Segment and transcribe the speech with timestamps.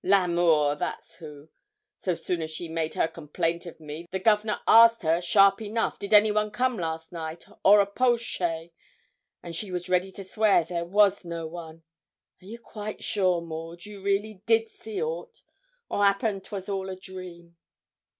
[0.03, 1.47] 'L'Amour that's who.
[1.99, 5.99] So soon as she made her complaint of me, the Gov'nor asked her, sharp enough,
[5.99, 8.71] did anyone come last night, or a po'shay;
[9.43, 11.83] and she was ready to swear there was no one.
[12.41, 15.43] Are ye quite sure, Maud, you really did see aught,
[15.87, 17.57] or 'appen 'twas all a dream?'